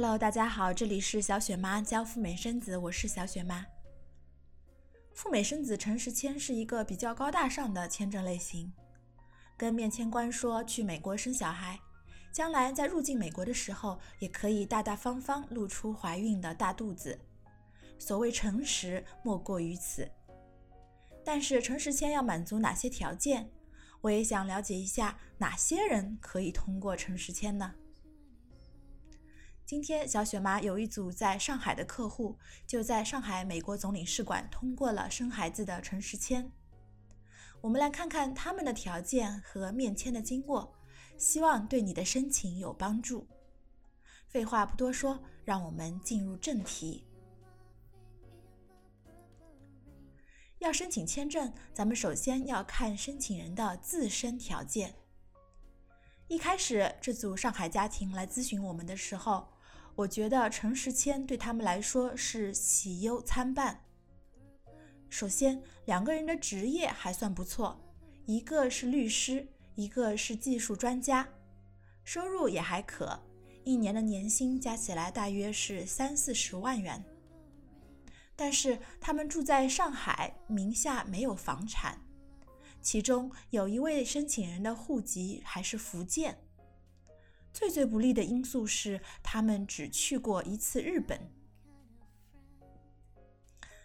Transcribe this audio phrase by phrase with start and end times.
[0.00, 3.66] Hello，大家好，这里是小雪妈教赴美生子，我是小雪妈。
[5.12, 8.72] 赴美生子诚实签是一个比较高大上的签证类型，
[9.56, 11.76] 跟面签官说去美国生小孩，
[12.30, 17.18] 将来在入境美国的时候，也可以大大方方露出怀孕的大肚子。
[17.98, 20.08] 所谓诚实，莫过于此。
[21.24, 23.50] 但是诚实签要满足哪些条件？
[24.00, 27.74] 我也想了解一下，哪些人可以通过诚实签呢？
[29.68, 36.50] 今天，小雪妈有一组在上海的客户，就在上海美国总领事馆通过了生孩子的诚实签。
[37.60, 40.74] 我们来看看他们的条件和面签的经过，
[41.18, 43.28] 希望对你的申请有帮助。
[44.26, 47.06] 废话不多说，让我们进入正题。
[50.60, 54.94] 要申请签证，咱们首先要看申请人的自身条件。
[56.26, 59.46] 一开始，这组上海家庭来咨询我们的时候。
[59.98, 63.82] 我觉得诚实签对他们来说是喜忧参半。
[65.08, 67.76] 首先，两个人的职业还算不错，
[68.24, 71.28] 一个是律师，一个是技术专家，
[72.04, 73.20] 收入也还可，
[73.64, 77.04] 一年的年薪加起来大约是三四十万元。
[78.36, 82.00] 但是他们住在上海，名下没有房产，
[82.80, 86.38] 其中有一位申请人的户籍还是福建。
[87.58, 91.28] 最最不利的因素是，他们只去过一次日本。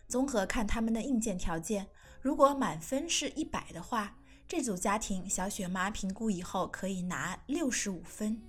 [0.07, 1.88] 综合看他们的硬件条件，
[2.21, 4.16] 如果满分是一百的话，
[4.47, 8.39] 这组家庭小雪妈评估以后可以拿六十五分。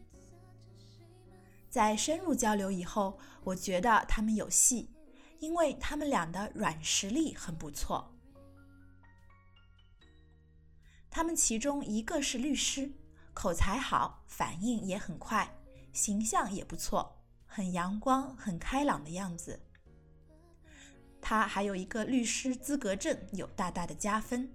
[1.71, 4.91] 在深入交流以后，我觉得他们有戏，
[5.39, 8.15] 因为他们俩的软实力很不错。
[11.11, 12.93] 他们其中一个是律师。
[13.35, 15.55] 口才好，反应也很快，
[15.93, 19.61] 形象也不错，很阳光、很开朗的样子。
[21.21, 24.49] 他还有一个律师资格证，有大大的加分。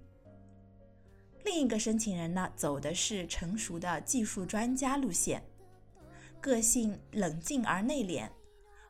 [1.44, 5.42] 另一个申请人呢，走的是成熟的技术专家路线，
[6.40, 8.30] 个性冷静而内敛，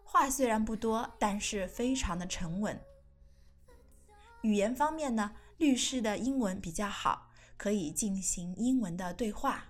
[0.05, 2.81] 话虽然不多，但是非常的沉稳。
[4.43, 9.70] 语言方面呢，律师的英文比较好，可以进行英文的对话。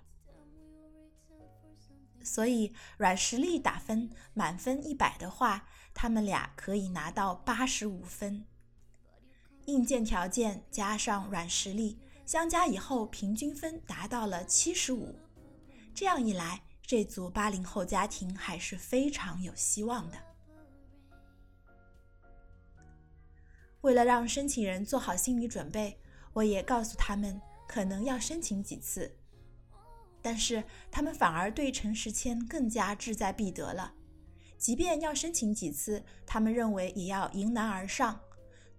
[2.23, 8.45] 所以软实力打分，满分一百的话，他们俩可以拿到八十五分。
[9.65, 15.15] 硬件条件加上软实力相加以后，平均分达到了七十五。
[15.93, 20.17] 这样一来，这组八零后家庭还是非常有希望的。
[23.81, 25.99] 为了让申请人做好心理准备，
[26.33, 29.17] 我也告诉他们可能要申请几次。
[30.21, 33.93] 但是他们反而对陈时谦更加志在必得了，
[34.57, 38.19] 即便要申请几次，他们认为也要迎难而上，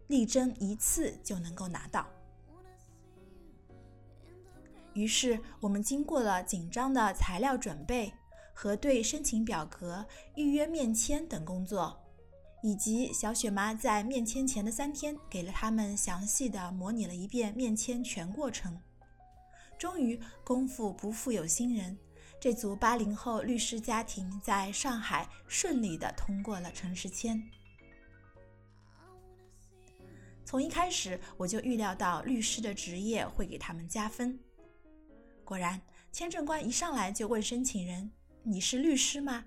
[0.06, 2.06] 力争一次就能够拿到。
[4.94, 8.12] 于是我们经过了紧张的材料准备、
[8.54, 11.98] 核对申请表格、预约面签等工作，
[12.62, 18.78] 以及小雪妈在面签前的三天给了他们详细的模拟了一遍面签全过程。
[19.82, 21.98] 终于，功夫不负有心人，
[22.40, 27.42] 这组八零后律师家庭在上海顺利的通过了城市签。
[30.44, 34.38] 从一开始我就预料到律师的职业会给他们加分。
[35.44, 35.82] 果然，
[36.12, 38.12] 签证官一上来就问申请人
[38.44, 39.46] ：“你是律师吗？”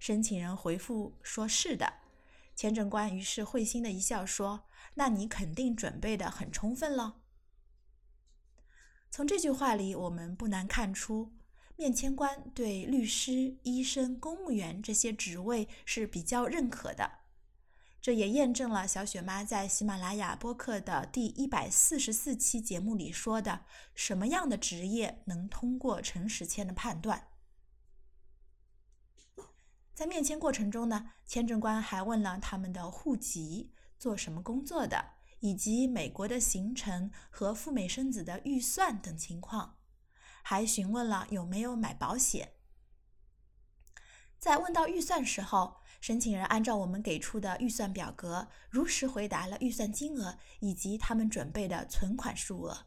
[0.00, 1.92] 申请人回复说是的。
[2.56, 4.64] 签证官于是会心的一笑说
[4.94, 7.16] ：“那你肯定准备的很充分了。”
[9.14, 11.32] 从这句话里，我们不难看出，
[11.76, 17.08] 面签官对律师、医生、公务员这些职位是比较认可的。
[18.00, 23.64] 这也验证了小雪妈在喜马拉雅播客的第一百四十四期节目里说的
[23.94, 27.28] ：“什么样的职业能通过陈实签的判断？”
[29.94, 35.12] 在面签过程中呢，签证官还问了他们的户籍、做什么工作的。
[35.44, 39.76] 以及美国的行程和赴美生子的预算等情况，
[40.42, 42.54] 还询问了有没有买保险。
[44.38, 52.86] 在问到预算时候，申请人按照我们给出的预算表格，如实回答了预算金额以及他们准备的存款数额。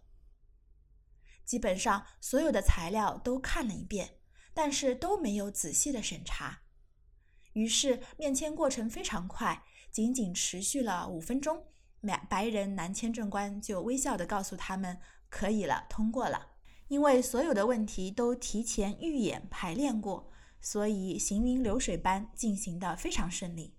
[1.45, 4.18] 基本上所有的材料都看了一遍，
[4.56, 6.63] 但是都没有仔细的审查。
[7.54, 11.68] 于是面签过程非常快，仅仅持续了五分钟。
[12.29, 14.99] 白人男签证官就微笑地告诉他们
[15.29, 16.51] ：“可以了，通过了。
[16.88, 23.75] 因为所有的问题都提前预演排练过，所以行云流水般进行的非常顺利。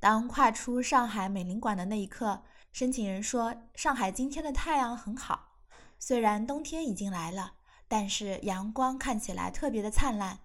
[0.00, 2.42] 当跨出上海美领馆的那一刻，
[2.72, 5.58] 申请人说：“上海今天的太阳很好，
[5.98, 7.54] 虽然冬天已经来了，
[7.86, 10.40] 但是阳光看起来特别的灿烂。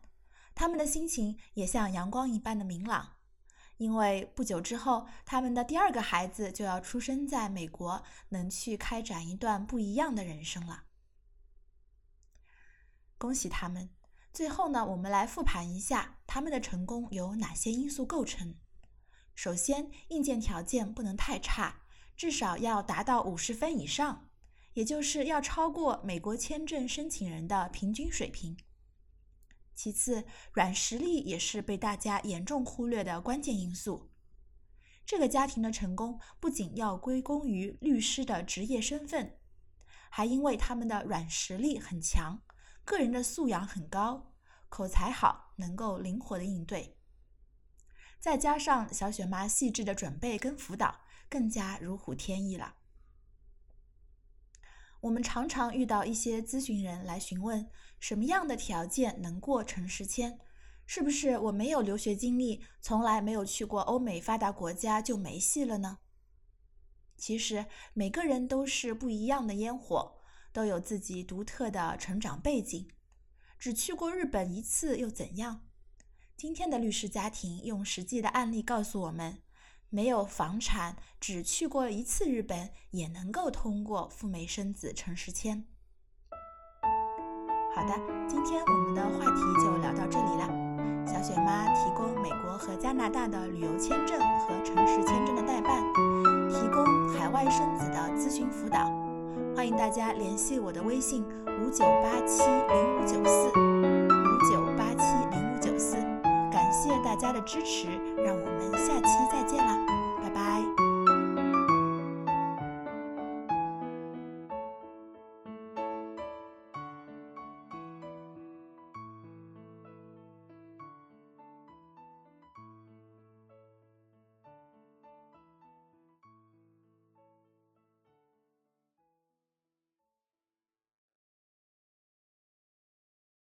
[0.54, 3.17] 他们的心情也像阳光一般的明朗，
[3.77, 10.83] 因为不久之后，他们的第二个孩子就要出生在美国，能去开展一段不一样的人生了。
[13.18, 13.89] 恭喜他们！
[14.33, 18.56] 最后呢，我们来复盘一下他们的成功由哪些因素构成。”
[19.33, 21.81] 首先，硬件条件不能太差，
[22.15, 24.29] 至少要达到五十分以上，
[24.74, 28.57] 也就是要超过美国签证申请人的平均水平。
[29.77, 34.09] 其次，软实力也是被大家严重忽略的关键因素。
[35.06, 39.38] 这个家庭的成功不仅要归功于律师的职业身份，
[40.09, 42.41] 还因为他们的软实力很强，
[42.83, 44.33] 个人的素养很高，
[44.68, 46.97] 口才好，能够灵活的应对。
[48.19, 52.76] 再加上小雪妈细致的准备跟辅导，更加如虎添翼了。
[55.02, 60.40] 我们常常遇到一些咨询人来询问，什么样的条件能过城市签？
[60.86, 66.00] 是不是我没有留学经历，从来没有去过欧美发达国家就没戏了呢？
[67.18, 70.20] 其实每个人都是不一样的烟火，
[70.54, 72.90] 都有自己独特的成长背景。
[73.60, 75.68] 只去过日本一次又怎样？
[76.36, 79.42] 今天的律师家庭用实际的案例告诉我们，
[79.89, 85.63] 没有房产，只去过一次日本，也能够通过赴美生子城市签。
[87.74, 87.94] 好的，
[88.28, 90.68] 今天我们的话题就聊到这里了。
[91.07, 95.81] 小雪妈提供美国和加拿大的旅游签证和城市签证的代办，
[96.50, 98.80] 提供海外生子的咨询辅导。
[99.56, 103.48] 欢迎大家联系我的微信：五九八七零五九四。
[103.48, 105.26] 五九八七
[107.07, 107.88] 大家的支持，
[108.18, 109.77] 让我们下期再见啦，